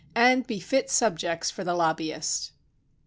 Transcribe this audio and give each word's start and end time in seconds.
"and 0.15 0.47
be 0.47 0.59
fit 0.59 0.89
subjects 0.89 1.51
for 1.51 1.63
the 1.63 1.75
lobbyist. 1.75 2.53